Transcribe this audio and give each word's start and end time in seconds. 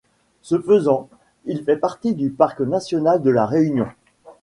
Ce 0.41 0.59
faisant, 0.59 1.09
il 1.45 1.63
fait 1.63 1.77
partie 1.77 2.15
du 2.15 2.31
parc 2.31 2.61
national 2.61 3.21
de 3.21 3.29
La 3.29 3.45
Réunion. 3.45 3.85